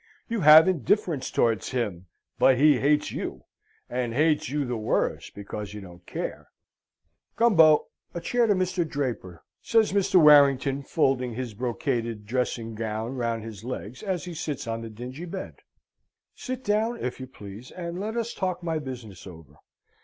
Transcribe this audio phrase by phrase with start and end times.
[0.27, 2.07] You have indifference towards him,
[2.39, 3.43] but he hates you,
[3.87, 6.47] and hates you the worse because you don't care.
[7.35, 8.83] "Gumbo, a chair to Mr.
[8.83, 10.15] Draper!" says Mr.
[10.15, 15.25] Warrington, folding his brocaded dressing gown round his legs as he sits on the dingy
[15.25, 15.57] bed.
[16.33, 19.57] "Sit down, if you please, and let us talk my business over.